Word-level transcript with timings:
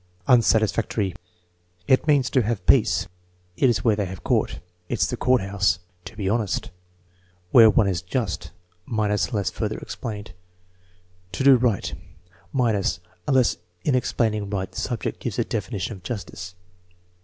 Unsatisfactory. 0.27 1.13
"It 1.87 2.07
means 2.07 2.31
to 2.31 2.41
have 2.41 2.65
peace." 2.65 3.07
"It 3.55 3.69
is 3.69 3.83
where 3.83 3.95
they 3.95 4.07
have 4.07 4.23
court." 4.23 4.59
"It's 4.89 5.05
the 5.05 5.15
Courthouse." 5.15 5.77
"To 6.05 6.17
be 6.17 6.27
honest." 6.27 6.71
"Where 7.51 7.69
one 7.69 7.87
is 7.87 8.01
just" 8.01 8.49
(minus, 8.87 9.27
unless 9.27 9.51
further 9.51 9.77
explained). 9.77 10.33
"To 11.33 11.43
do 11.43 11.55
right" 11.55 11.93
(minuSy 12.51 12.97
unless 13.27 13.57
in 13.83 13.93
explaining 13.93 14.49
right 14.49 14.71
the 14.71 14.79
subject 14.81 15.19
gives 15.19 15.37
a 15.37 15.43
definition 15.43 15.93
of 15.97 16.01
justice). 16.01 16.55